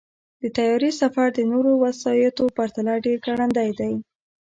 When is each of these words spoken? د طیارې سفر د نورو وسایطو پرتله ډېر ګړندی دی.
د 0.41 0.43
طیارې 0.57 0.91
سفر 1.01 1.27
د 1.33 1.39
نورو 1.51 1.71
وسایطو 1.83 2.45
پرتله 2.57 2.93
ډېر 3.05 3.17
ګړندی 3.27 3.69
دی. 3.79 3.93